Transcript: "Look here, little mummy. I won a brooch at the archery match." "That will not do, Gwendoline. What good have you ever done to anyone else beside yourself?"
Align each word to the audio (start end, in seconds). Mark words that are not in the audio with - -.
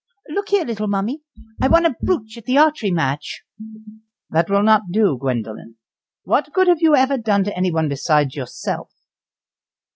"Look 0.29 0.49
here, 0.49 0.65
little 0.65 0.87
mummy. 0.87 1.21
I 1.61 1.67
won 1.67 1.85
a 1.85 1.93
brooch 2.01 2.35
at 2.35 2.45
the 2.45 2.57
archery 2.57 2.89
match." 2.89 3.43
"That 4.31 4.49
will 4.49 4.63
not 4.63 4.89
do, 4.89 5.15
Gwendoline. 5.15 5.75
What 6.23 6.51
good 6.53 6.67
have 6.67 6.81
you 6.81 6.95
ever 6.95 7.19
done 7.19 7.43
to 7.43 7.55
anyone 7.55 7.85
else 7.85 7.89
beside 8.01 8.33
yourself?" 8.33 8.89